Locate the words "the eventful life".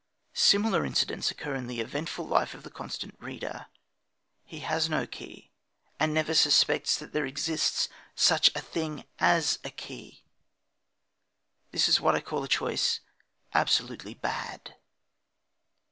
1.67-2.55